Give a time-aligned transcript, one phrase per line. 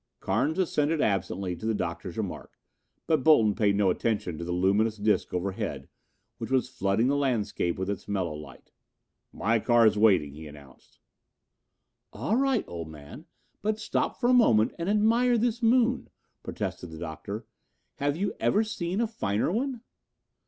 [0.19, 2.57] Carnes assented absently to the Doctor's remark,
[3.05, 5.87] but Bolton paid no attention to the luminous disc overhead,
[6.39, 8.71] which was flooding the landscape with its mellow light.
[9.31, 10.97] "My car is waiting," he announced.
[12.11, 13.25] "All right, old man,
[13.61, 16.09] but stop for a moment and admire this moon,"
[16.41, 17.45] protested the Doctor.
[17.97, 19.81] "Have you ever seen a finer one?"